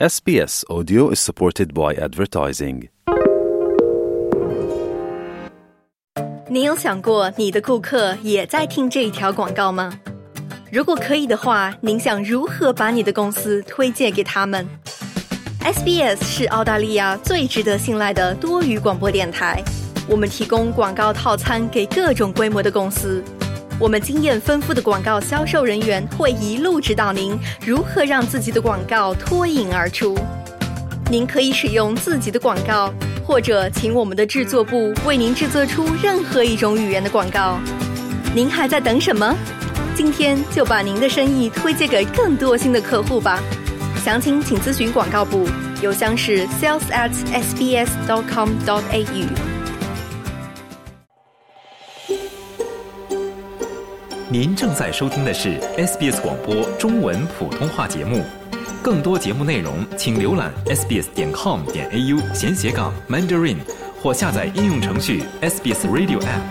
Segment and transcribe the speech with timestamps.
[0.00, 2.88] SBS Audio is supported by advertising.
[6.48, 9.96] 你有想过你的顾客也在听这一条广告吗？
[10.72, 14.66] 如果可以的话，您想如何把你的公司推荐给他们
[15.60, 19.62] ？SBS 是澳大利亚最值得信赖的多语广播电台，
[20.08, 23.22] 我们提供广告套餐给各种规模的公司。
[23.80, 27.36] 我们经验丰富的广告销售人员会一路指导您
[27.66, 30.16] 如何让自己的广告脱颖而出。
[31.10, 32.92] 您可以使用自己的广告，
[33.26, 37.58] 或者请我们的制作部为您制作出任何一种语言的广告。
[38.32, 39.34] 您还在等什么？
[39.94, 43.40] 今天就把您的生意推荐给更多新的客户吧。
[44.04, 45.48] 详情请咨询广告部，
[45.82, 49.53] 邮箱是 sales at sbs dot com dot au。
[54.34, 58.20] 您正在收听的是 SBS 广播中文普通话节目，
[58.82, 63.56] 更多节目内容请浏览 sbs 点 com 点 au 闲斜杠 mandarin
[64.02, 66.42] 或下载应用程序 SBS Radio App。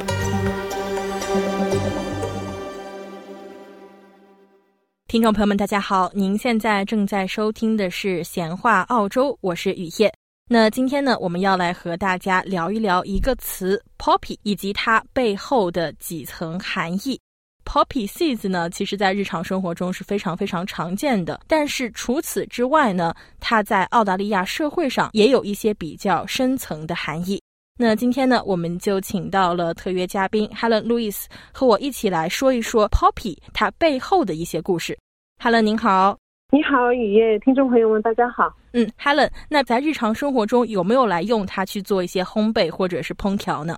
[5.09, 10.09] 听众朋友们，大家好，您现在正在收听的是《闲话澳洲》，我是雨夜。
[10.49, 17.19] 那今天呢，我们要来和大家聊一聊一个词 “poppy” 以及它背后的几层含义。
[17.65, 21.39] Poppy seeds 呢，其实在日常生活中是非常非常常见的。
[21.47, 27.41] 但是除此之外呢，它在澳大利亚社会上也有一些比较深层的含义。
[27.77, 34.95] 那今天呢，我们就请到了特约嘉宾 Helen Lewis 和我一起来说一说 Poppy 它背后的一些故事。
[35.41, 36.15] Helen 您好，
[36.51, 38.53] 你好，雨夜，听众朋友们，大家好。
[38.73, 43.75] 嗯，Helen，那在日常生活中有没有来用它去做一些烘焙或者是烹调呢？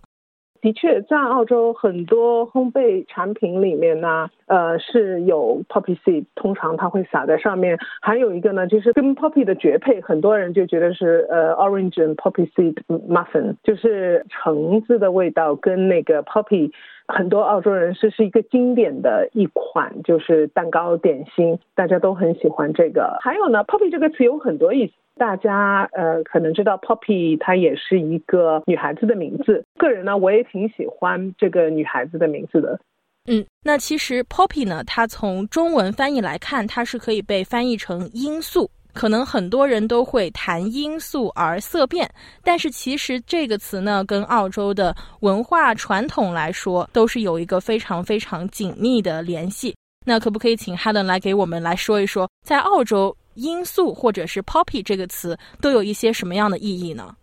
[0.65, 7.77] 的确，在澳洲很多烘焙产品里面呢，呃，是有 poppy seed，通常它会撒在上面。
[8.01, 16.71] 还有一个呢，就是跟 poppy 的绝配，很多人就觉得是呃 orange and poppy seed muffin，就是橙子的味道跟那个 poppy，
[17.07, 23.19] 很多澳洲人是是一个经典的一款，就是蛋糕点心，大家都很喜欢这个。
[23.21, 24.93] 还有呢，poppy 这个词有很多意思。
[25.17, 29.63] 大家呃可能知道 Poppy，它也是一个女孩子的名字。
[29.77, 32.79] 个人呢，我也挺喜欢这个女孩子的名字的。
[33.25, 38.69] 嗯，那其实 Poppy 呢，它从中文翻译来看，它是可以被翻译成罂粟。
[38.93, 42.09] 可能很多人都会谈罂粟而色变，
[42.43, 49.75] 但是其实这个词呢，跟澳洲的文化传统来说，都是有一个非常非常紧密的联系。
[50.05, 53.15] 那可不可以请 Helen 来给我们来说一说，在澳洲？
[53.37, 57.13] 罂粟或者是 poppy 这个词都有一些什么样的意义呢？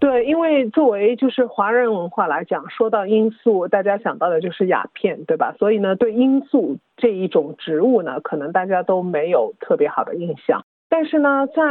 [0.00, 5.54] 对，因为作为就是华人文化来讲，说到罂粟，大家想到的就是鸦片，对吧？
[5.58, 10.64] 所以呢，对罂粟这一种植物呢，可能大家都没有特别好的印象。
[10.88, 11.62] 但是呢，在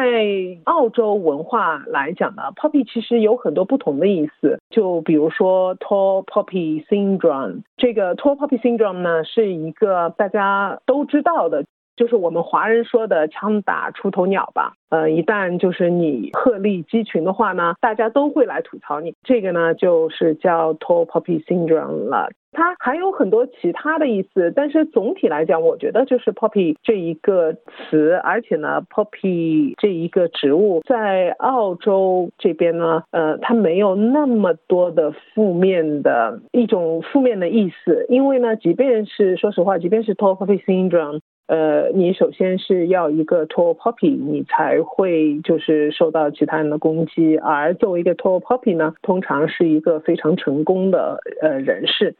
[0.63, 4.59] 澳洲文化来讲呢，poppy 其实有很多不同的意思。
[4.69, 11.66] 就比如说 tall poppy syndrome，这个 tall poppy syndrome 呢，是一个大家都知道的。
[12.00, 19.14] 就是我们华人说的“枪打出头鸟”吧，呃，一旦就是你鹤立鸡群的话呢，大家都会来吐槽你。
[19.22, 22.30] 这个呢，就是叫 tall poppy syndrome 了。
[22.52, 41.20] 它还有很多其他的意思，但是总体来讲，我觉得就是 poppy 这一个词，而且呢，poppy 这一个植物在澳洲这边呢，呃，它没有那么多的负面的一种负面的意思，因为呢，即便是说实话，即便是 tall poppy syndrome。
[41.50, 47.38] 呃，你首先是要一个 tall poppy，你才会就是受到其他人的攻击。
[47.38, 52.16] 而作为一个 tall poppy 呢，通常是一个非常成功的呃人士。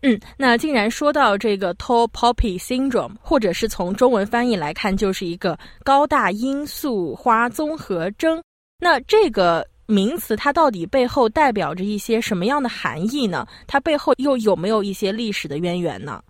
[0.00, 8.42] 嗯，那既然说到这个 tall poppy syndrome，或者是从中文翻译来看，就是一个高大罂粟花综合征。
[8.80, 13.46] 那这个名词它到底背后代表着一些什么样的含义呢？
[13.66, 16.22] 它背后又有没有一些历史的渊源呢？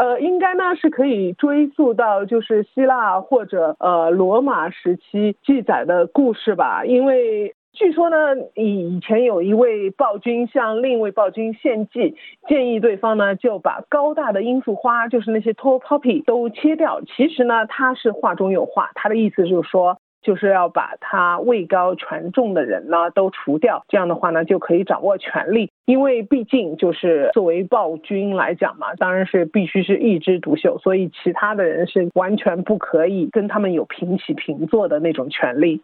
[0.00, 8.16] 呃，应该呢是可以追溯到就是希腊或者呃罗马时期记载的故事吧，因为据说呢，
[8.54, 12.16] 以以前有一位暴君向另一位暴君献计，
[12.48, 17.02] 建议对方呢就把高大的罂粟花，就是那些 tall poppy 都切掉。
[17.02, 19.98] 其实呢，他是话中有话，他的意思就是说。
[20.22, 25.70] 就是要把他位高权重的人呢都除掉，这样的话呢就可以掌握权力。
[25.86, 35.82] 因为毕竟就是作为暴君来讲嘛，当然是必须是一枝独秀，所以其他的人是完全不可以跟他们有平起平坐的那种权利。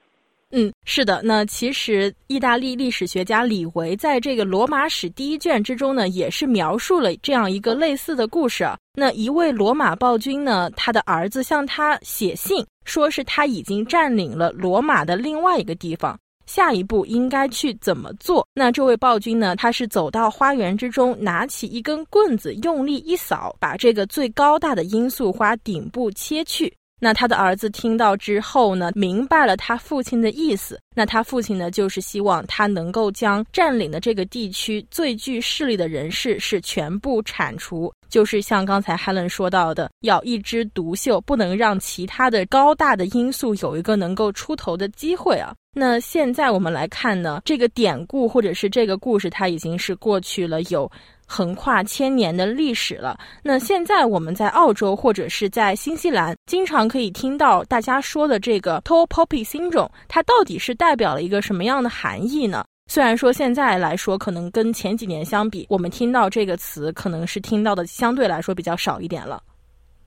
[0.53, 1.21] 嗯，是的。
[1.25, 8.65] 那其实意大利历史学家李维在这个《罗马史》第一卷之中呢，也是描述了这样一个类似的故事。
[8.95, 16.17] 那一位罗马暴君呢，他的儿子向他写信，说是他已经占领了罗马的另外一个地方，
[16.47, 18.47] 下一步应该去怎么做？
[18.55, 26.73] 那这位暴君呢，他是走到花园之中，拿起一根棍子，用力一扫，把这个最高大的罂粟花顶部切去。
[26.99, 30.81] 那他的儿子听到之后呢，明白了他父亲的意思。
[30.95, 45.55] 那他父亲呢，就是希望他能够将占领的这个地区最具势力的人士是全部铲除，就是像刚才 Helen 说到的，要一枝独秀，不能让其他的高大的因素有一个能够出头的机会啊。
[45.75, 50.91] 那现在我们来看呢，这个典故或者是这个故事，它已经是过去了有。
[51.27, 53.19] 横跨千年的历史了。
[53.43, 62.65] 那现在我们在澳洲或者是在新西兰，经常可以听到大家说的这个 tall poppy syndrome，它到底是代表了一个什么样的含义呢？
[62.89, 69.43] 虽然说现在来说，可能跟前几年相比，我们听到这个词可能是听到的相对来说比较少一点了。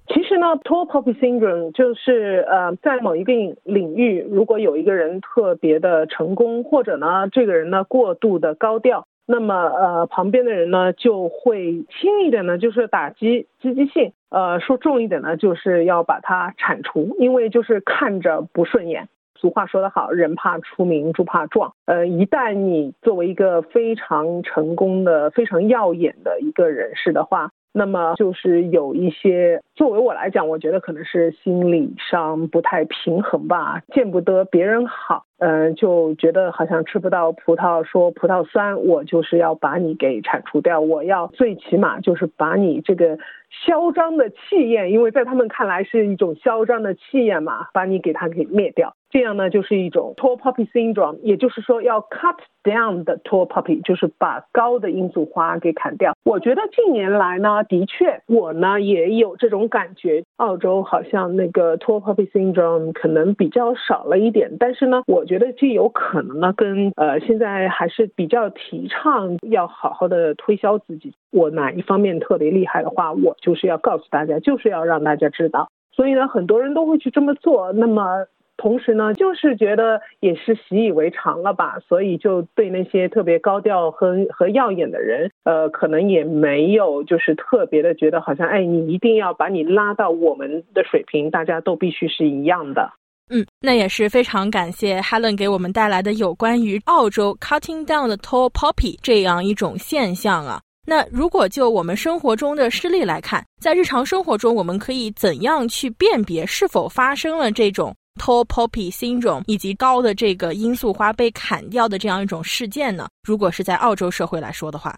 [0.07, 3.33] 其实呢，tall poppy syndrome 就是呃，在某一个
[3.63, 9.05] 领域，如果有一个人特别的成功，或者呢，这个人呢过度的高调。
[9.31, 19.07] 那么，呃，旁边的人呢就会轻一点呢，就是打击积极性；呃，说重一点呢，就是要把它铲除，因为就是看着不顺眼。
[19.35, 21.73] 俗话说得好，人怕出名，猪怕壮。
[21.85, 35.23] 呃，一旦你作为一个非常成功的、非常耀眼的一个人士的话，那么就是有一些，作为我来讲，我觉得可能是心理上不太平衡吧，见不得别人好。
[35.37, 43.17] 嗯，就觉得好像吃不到葡萄说葡萄酸，我就是要把你给铲除掉，我要最起码就是把你这个
[43.65, 48.93] 嚣张的气焰，因为在他们看来是一种嚣张的气焰嘛，把你给他给灭掉。
[49.09, 56.13] 这样呢，就是一种 tall poppy syndrome，也就是说要 cut down 的 tall poppy，就是把高的罂粟花给砍掉。
[56.25, 65.25] 我觉得近年来呢，的确我呢也有这种感觉，澳洲好像那个 tall poppy syndrome 可能比较少了一点，但是呢，我。
[65.29, 71.13] 觉得这有可能呢，跟呃现在还是比较提倡要好好的推销自己。
[71.29, 75.69] 我哪一方面特别厉害的话，我就是要告诉大家，就是要让大家知道。
[75.91, 77.71] 所以呢，很多人都会去这么做。
[77.73, 78.25] 那么
[78.59, 92.91] 同时呢，就是觉得也是习以为常了吧，所以就对那些特别高调和和耀眼的人，呃，可能也没有就是特别的觉得好像哎，你一定要把你拉到我们的水平，大家都必须是一样的。
[93.31, 100.59] 嗯，那也是非常感谢 Helen 给我们带来的有关于澳洲 cutting down 的 tall poppy 这样一种现象啊。
[100.87, 113.07] 那如果就我们生活中的事例来看，在日常生活中，我们可以怎样去辨别是否发生了这种 tall poppy syndrome 以及高的这个罂粟花被砍掉的这样一种事件呢？
[113.23, 114.93] 如果是在澳洲社会来说的话。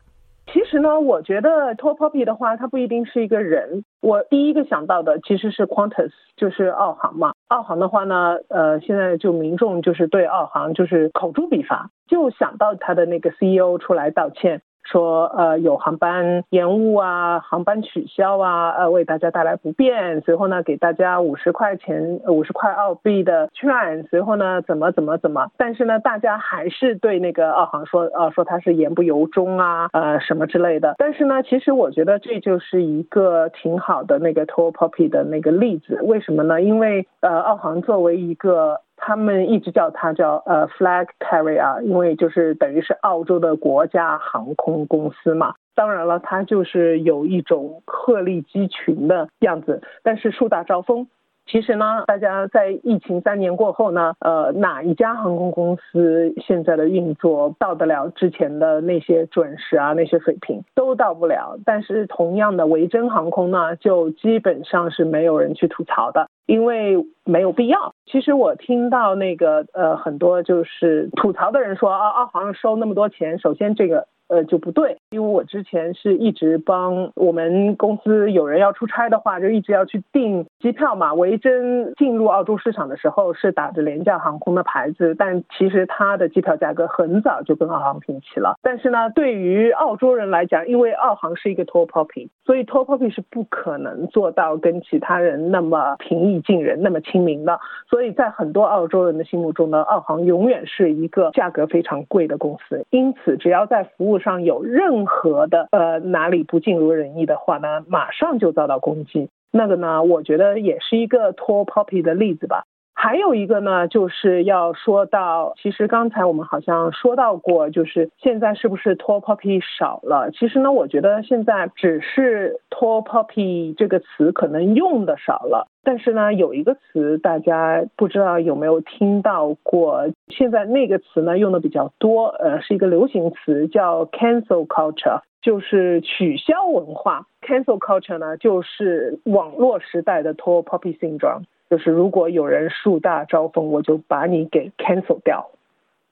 [0.51, 3.85] 其实呢，我觉得 tall poppy 的话，它不一定是一个人。
[4.01, 7.31] 我第一个想到的其实是 Qantas，就是澳航嘛。
[7.47, 14.61] 澳航的话呢，呃，现在就民众就是对澳航就是口诛笔伐，就想到他的那个 CEO 出来道歉。
[14.91, 20.19] 说呃有航班延误啊，航班取消啊，呃为大家带来不便。
[20.21, 24.03] 随后呢给大家五十块钱五十块澳币的券。
[24.09, 30.95] 随后呢怎么怎么怎么，但是呢大家还是对那个澳航说呃说他是言不由衷啊呃什么之类的。
[30.97, 35.99] 但是呢其实我觉得这就是一个挺好的那个 tall poppy 的那个例子。
[36.03, 36.61] 为什么呢？
[36.61, 45.53] 因为呃澳航作为一个他们一直叫它叫呃 flag carrier，因为就是等于是澳洲的国家航空公司嘛。
[45.75, 51.07] 当然了，它就是有一种鹤立鸡群的样子，但是树大招风。
[51.45, 61.57] 其实呢，大家在疫情三年过后呢，呃，哪一家航空公司现在的运作到得了之前的那些准时啊，那些水平都到不了。
[61.65, 67.93] 但是同样的维珍航空呢，就基本上是没有人去吐槽的，因为没有必要。
[68.05, 74.07] 其实我听到那个呃很多就是吐槽的人说啊，澳航收那么多钱，首先这个。
[74.31, 81.13] 呃，就不对，因为我之前是一直帮我们公司有人要出差的话，就一直要去订机票嘛。
[81.13, 88.55] 维珍进入澳洲市场的时候是打着廉价航空的牌子，但其实它的机票价格很早就跟澳航平齐了。
[88.61, 97.59] 但是呢，对于澳洲人来讲，因为澳航是一个 tall poppy，所以 tall poppy 是不可能做到跟其他人那么平易近人、那么亲民的。
[97.89, 102.85] 所以在很多澳洲人的心目中呢，澳航永远是一个价格非常贵的公司。
[102.91, 109.29] 因此，只要在服务上有任何的呃哪里不尽如人意的话呢，马上就遭到攻击。
[109.51, 112.63] 那个呢，我觉得也是一个拖 poppy 的例子吧。
[113.03, 120.29] 还有一个呢，就是要说到，其实刚才我们好像说到过，就是现在是不是 tall poppy 少了？
[120.29, 137.25] 其实呢，我觉得现在只是 tall poppy 这个词可能用的少了，但是呢，有一个词大家不知道有没有听到过，现在那个词呢用的比较多，呃，是一个流行词，叫 cancel culture，就是取消文化。
[137.41, 141.45] cancel culture 呢，就是网络时代的 tall poppy syndrome。
[141.71, 145.49] 就是如果有人树大招风，我就把你给 cancel 掉。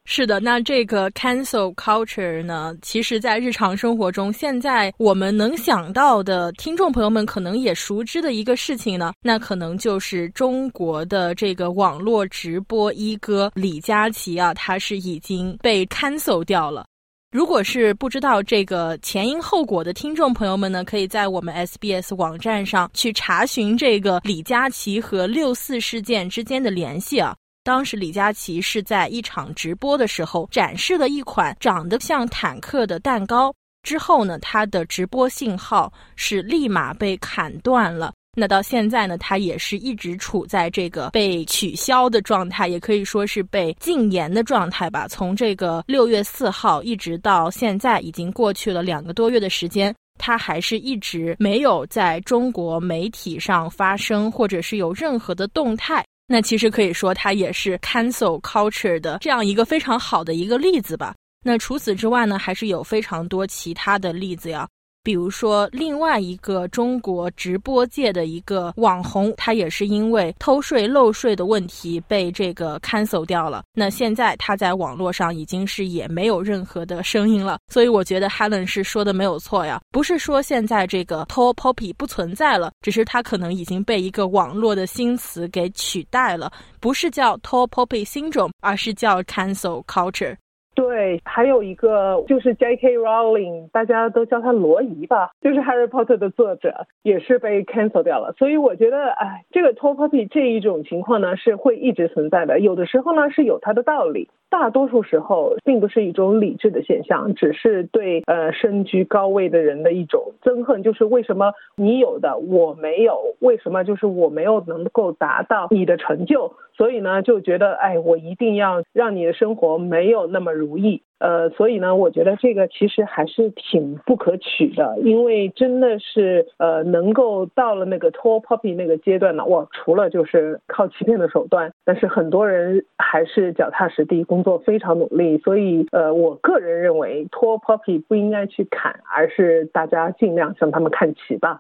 [0.06, 16.86] 是的，那这个 cancel culture 呢，其实，在日常生活中，现在我们能想到的听众朋友们可能也熟知的一个事情呢，那可能就是中国的这个网络直播一哥李佳琦啊，他是已经被 cancel 掉了。
[17.32, 27.36] 如果是不知道这个前因后果的听众朋友们呢，可以在我们 SBS 网站上去查询这个李佳琦和六四事件之间的联系啊。
[27.64, 38.12] 当时李佳琦是在一场直播的时候展示了一款长得像坦克的蛋糕，之后呢，他的直播信号是立马被砍断了。
[38.40, 45.08] 那到现在呢，他也是一直处在这个被取消的状态，也可以说是被禁言的状态吧。
[45.10, 56.06] 从这个六月四号一直到现在，已经过去了两个多月的时间，他还是一直没有在中国媒体上发声，或者是有任何的动态。
[56.32, 61.14] 那其实可以说，他也是 cancel culture 的这样一个非常好的一个例子吧。
[61.44, 64.68] 那除此之外呢，还是有非常多其他的例子呀。
[65.04, 73.64] 比如说，另外一个中国直播界的一个网红，他也是因为偷税漏税的问题被这个 cancel 掉了。
[73.74, 77.60] 那现在他在网络上已经是也没有任何的声音了。
[77.68, 90.36] 所以我觉得 Helen 是说的没有错呀，不是说现在这个 tall poppy 不存在了，只是他可能已经被一个网络的新词给取代了，不是叫 tall poppy syndrome，而是叫 cancel culture。
[90.76, 92.98] 对，还有一个就是 J.K.
[92.98, 98.34] Rowling，大家都叫他罗伊吧，就是 Harry Potter 的作者，也是被 cancel 掉了。
[98.38, 102.60] 所以我觉得，哎，这个 tall poppy 这一种情况呢，是会一直存在的。
[102.60, 104.30] 有的时候呢，是有它的道理。
[104.52, 121.04] 大多数时候并不是一种理智的现象，只是对呃身居高位的人的一种憎恨，就是为什么你有的我没有，为什么就是我没有能够达到你的成就，所以呢就觉得哎我一定要让你的生活没有那么如意。
[121.20, 135.38] 呃，所以呢，我觉得这个其实还是挺不可取的，因为真的是呃，能够到了那个 tall poppy 那个阶段呢，哇，除了就是靠欺骗的手段，但是很多人还是脚踏实地，工作非常努力。
[135.40, 141.60] 所以呃，我个人认为 tall poppy 不应该去砍，而是大家尽量向他们看齐吧。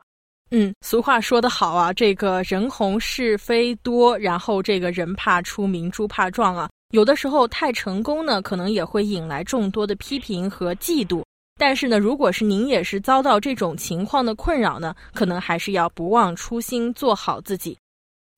[0.51, 6.68] 嗯，俗话说得好啊，这个人红是非多，然后这个人怕出名猪怕壮啊。
[6.91, 11.24] 有的时候太成功呢，可能也会引来众多的批评和嫉妒。
[11.60, 17.77] 但是呢，如果是您也是遭到这种情况的困扰呢，可能还是要不忘初心，做好自己。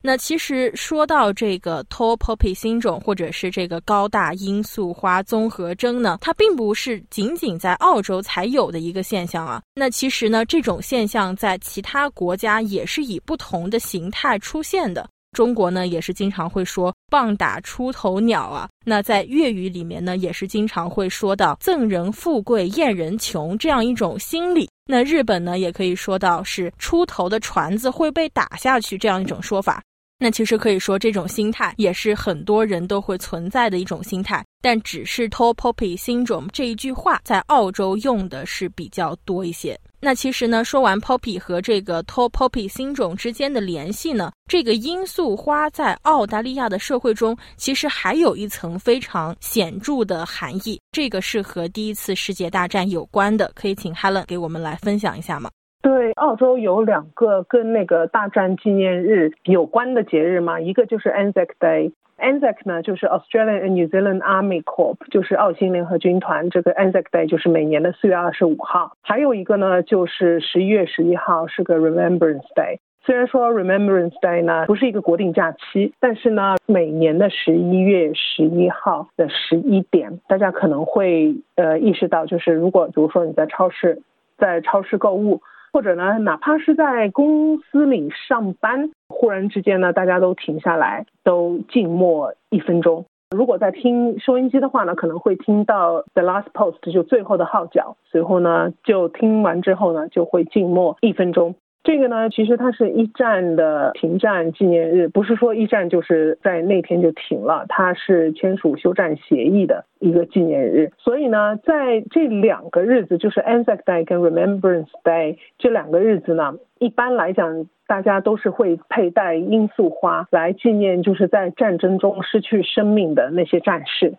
[0.03, 9.61] 那其实说到这个 tall poppy 病种或者是这个高大罂粟花综合征呢，它并不是仅仅在澳洲才有的一个现象啊。
[9.75, 15.07] 那其实呢，这种现象在其他国家也是以不同的形态出现的。
[15.33, 18.67] 中国呢，也是经常会说“棒打出头鸟”啊。
[18.83, 24.67] 那在粤语里面呢，也是经常会说到“赠人富贵，厌人穷”这样一种心理。
[24.85, 29.81] 那日本呢，也可以说到是“出头的船子会被打下去”这样一种说法。
[30.23, 34.45] 那其实可以说，这种心态也是很多人都会存在的一种心态。
[34.61, 39.75] 但只是 “tall poppy syndrome” 这一句话，在澳洲用的是比较多一些。
[39.99, 50.79] 那其实呢，说完 poppy 和这个 tall poppy syndrome 之间的联系呢，这个罂粟花在澳大利亚的社会中，其实还有一层非常显著的含义。
[50.91, 55.49] 这个是和第一次世界大战有关的，可以请 Helen 给我们来分享一下吗？
[55.81, 61.91] 对，澳洲有两个跟那个大战纪念日有关的节日嘛，一个就是 Anzac Day。
[62.19, 66.51] Anzac 呢，就是 Australian and New Zealand Army Corps，就是澳新联合军团。
[66.51, 68.91] 这个 Anzac Day 就是每年的四月二十五号。
[69.01, 72.77] 还有一个呢，就是十一月十一号是个 Remembrance Day。
[73.03, 84.03] 虽然说 Remembrance Day 呢不是一个国定假期，但是呢，每年的十一月十一号的十一点，大家可能会呃意识到，就是如果比如说你在超市，
[84.37, 85.41] 在超市购物。
[85.73, 93.05] 或者呢，哪怕是在公司里上班，忽然之间呢，大家都停下来，都静默一分钟。
[93.35, 101.55] 如果在听收音机的话呢，可能会听到 the last post 就最后的号角，随后呢，就听完之后呢，就会静默一分钟。
[101.83, 110.91] 这个呢，其实它是一战的停战纪念日，不是说一战就是在那天就停了，它是签署休战协议的一个纪念日。
[110.99, 124.13] 所以呢，在这两个日子，就是 Anzac Day 跟 Remembrance Day 这两个日子呢，一般来讲，大家都是会佩戴罂粟花来纪念，就是在战争中失去生命的那些战士。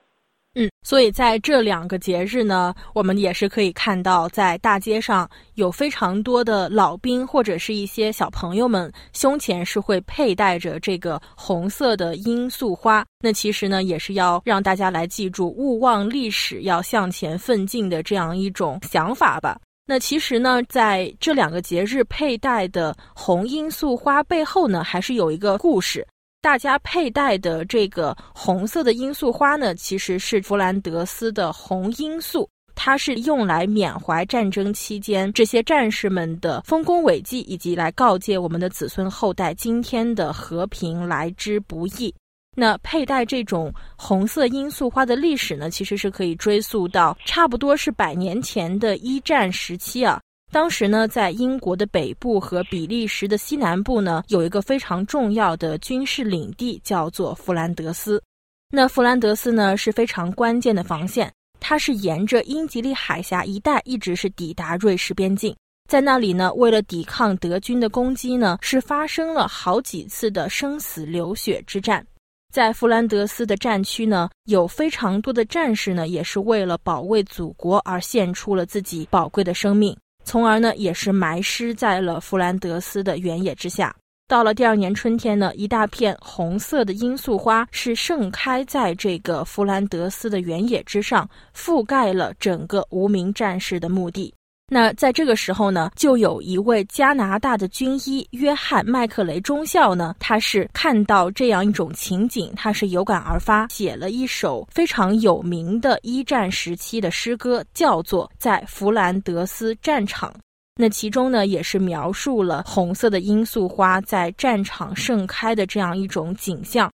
[0.55, 13.03] 嗯，所以在这两个节日呢，我们也是可以看到，在大街上有非常多的老兵或者是一些小朋友们胸前是会佩戴着这个红色的罂粟花。
[13.25, 19.59] 那其实呢，也是要让大家来记住勿忘历史，要向前奋进的这样一种想法吧。
[19.87, 26.07] 那其实呢，在这两个节日佩戴的红罂粟花背后呢，还是有一个故事。
[26.43, 42.13] 大家佩戴的这个红色的罂粟花呢，其实是弗兰德斯的红罂粟，它是用来缅怀战争期间这些战士们的丰功伟绩，以及来告诫我们的子孙后代今天的和平来之不易。
[42.57, 50.21] 那佩戴这种红色罂粟花的历史呢，其实是可以追溯到差不多是百年前的一战时期啊。
[50.53, 58.23] 当时呢，在英国的北部和比利时的西南部呢，有一个非常重要的军事领地，叫做弗兰德斯。
[58.71, 65.57] 那弗兰德斯呢是非常关键的防线，它是沿着英吉利海峡一带一直是抵达瑞士边境。
[65.89, 72.07] 在那里呢，为了抵抗德军的攻击呢，是发生了好几次的生死流血之战。
[72.53, 79.97] 在弗兰德斯的战区呢，有非常多的战士呢，也是为了保卫祖国而献出了自己宝贵的生命。
[80.25, 83.95] 从而呢，也是埋尸在了弗兰德斯的原野之下。
[84.29, 94.33] 到了第二年春天呢，一大片红色的罂粟花是盛开在这个弗兰德斯的原野之上，覆盖了整个无名战士的墓地。
[94.75, 110.31] 那在这个时候呢，就有一位加拿大的军医约翰麦克雷中校呢，他是看到这样一种情景，他是有感而发，写了一首非常有名的一战时期的诗歌，叫做《在弗兰德斯战场》。
[110.76, 116.91] 那其中呢，也是描述了红色的罂粟花在战场盛开的这样一种景象。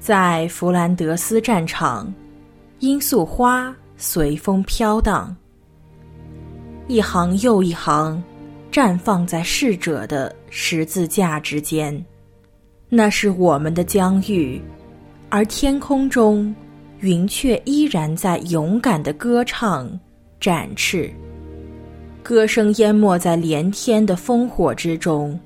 [0.00, 2.12] 在弗兰德斯战场，
[2.80, 5.32] 罂粟花随风飘荡。
[6.90, 8.20] 一行又一行，
[8.72, 12.04] 绽放在逝者的十字架之间，
[12.88, 14.60] 那是我们的疆域，
[15.28, 16.52] 而天空中，
[16.98, 19.88] 云雀依然在勇敢的歌唱、
[20.40, 21.08] 展翅，
[22.24, 25.38] 歌声淹没在连天的烽火之中。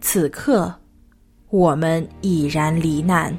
[0.00, 0.72] 此刻，
[1.50, 3.36] 我们已然罹难，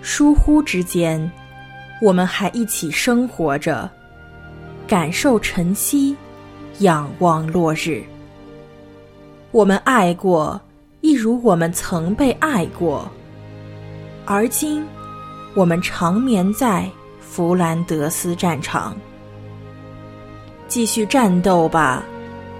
[0.00, 1.30] 疏忽之间，
[2.00, 3.86] 我们还一起生活着。
[4.88, 6.16] 感受晨曦，
[6.78, 8.02] 仰望落日。
[9.50, 10.58] 我们爱过，
[11.02, 13.06] 一如我们曾被爱过。
[14.24, 14.82] 而今，
[15.54, 18.96] 我们长眠在弗兰德斯战场。
[20.68, 22.02] 继续战斗吧，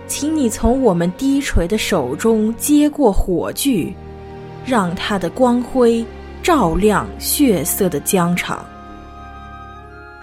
[0.07, 3.91] 请你从我们低垂的手中接过火炬，
[4.67, 6.05] 让它的光辉
[6.43, 8.67] 照亮血色的疆场。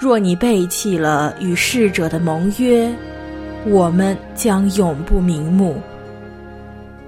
[0.06, 2.96] 若你背弃了与逝者的盟约，
[3.66, 5.82] 我们将永不瞑目。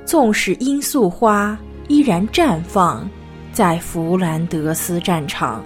[0.04, 1.56] 纵使罂粟花
[1.90, 3.08] 依然绽放
[3.52, 5.64] 在弗兰德斯战场。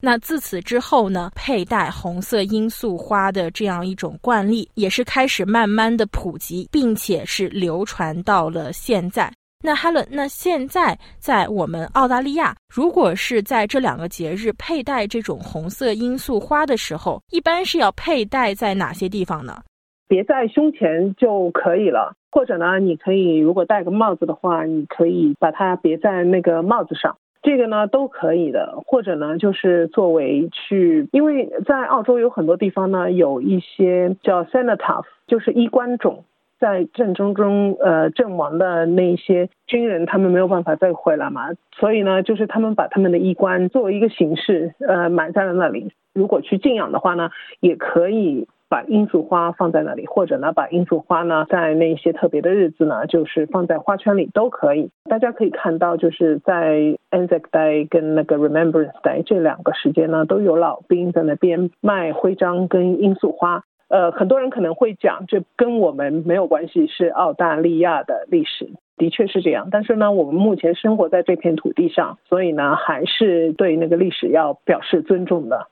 [0.00, 1.30] 那自此之后呢？
[1.36, 9.32] 佩戴红色罂粟花的这样一种惯例，也是开始慢慢的普及，并且是流传到了现在。
[9.66, 19.62] 那哈伦，那现在在我们澳大利亚，如果是在这两个节日佩戴这种红色罂粟花的时候，一般是要佩戴在哪些地方呢？
[20.06, 28.82] 别在胸前就可以了，或者呢，你可以如果戴个帽子的话，你可以把它别在那个帽子上，这个呢都可以的。
[28.86, 36.22] 或者呢，就是作为去，因为在澳洲有很多地方呢，有一些叫 cenotaph，就是衣冠冢。
[36.58, 45.92] 在战争中，呃，阵亡的那些军人，他们没有办法再回来嘛，所以呢，就是他们把他们的衣冠作为一个形式，呃，埋在了那里。
[46.12, 54.90] 如果去敬仰的话呢，也可以把罂粟花放在那里，或者呢，把罂粟花呢，在那些特别的日子呢，就是放在花圈里都可以。
[55.10, 63.64] 大家可以看到，就是在 Anzac Day 跟那个 Remembrance Day 这两个时间呢，都有老兵在那边卖徽章跟罂粟花。
[63.88, 69.68] 呃，很多人可能会讲，这跟我们没有关系，是澳大利亚的历史，的确是这样。
[69.70, 75.68] 但是呢，我们目前生活在这片土地上，所以呢，还是对那个历史要表示尊重的。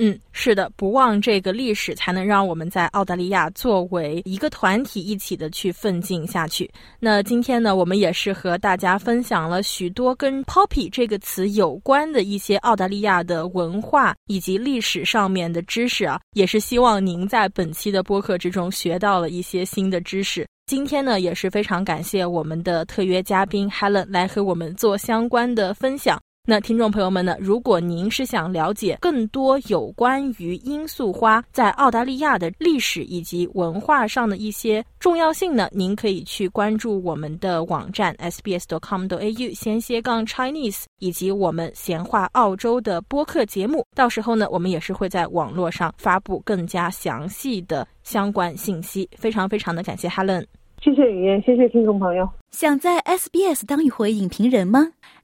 [0.00, 6.70] 嗯，是的，不忘这个历史，才能让我们在澳大利亚作为一个团体一起的去奋进下去。
[7.00, 20.46] 那今天呢，我们也是和大家分享了许多跟 “poppy” 这个词有关的一些澳大利亚的文化以及历史上面的知识啊，也是希望您在本期的播客之中学到了一些新的知识。
[20.66, 26.20] 今天呢，也是非常感谢我们的特约嘉宾 Helen 来和我们做相关的分享。
[26.50, 27.36] 那听众朋友们呢？
[27.38, 43.84] 如果您是想了解更多有关于罂粟花在澳大利亚的历史以及文化上的一些重要性呢，您可以去关注我们的网站 sbs.com.au 先斜杠 Chinese，以及我们闲话澳洲的播客节目。
[43.94, 49.06] 到时候呢，我们也是会在网络上发布更加详细的相关信息。
[49.18, 50.46] 非常非常的感谢 Helen，
[50.82, 52.26] 谢谢雨燕，谢谢听众朋友。
[52.52, 54.92] 想在 SBS 当一回影评人吗